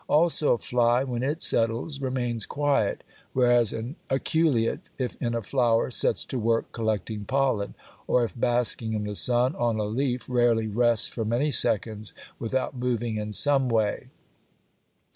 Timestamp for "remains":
2.01-2.47